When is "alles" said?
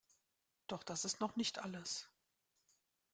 1.59-2.09